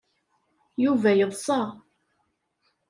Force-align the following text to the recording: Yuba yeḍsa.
Yuba 0.83 1.11
yeḍsa. 1.19 1.59